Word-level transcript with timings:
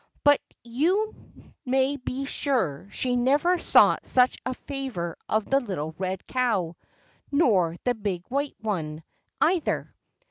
But 0.23 0.39
you 0.63 1.15
may 1.63 1.95
be 1.95 2.25
sure 2.25 2.87
she 2.91 3.15
never 3.15 3.59
sought 3.59 4.03
such 4.03 4.39
a 4.47 4.55
favor 4.55 5.15
of 5.29 5.47
the 5.51 5.59
little 5.59 5.93
red 5.99 6.25
cow, 6.25 6.75
nor 7.31 7.75
the 7.83 7.93
big 7.93 8.23
white 8.27 8.55
one, 8.61 9.03
either. 9.41 9.93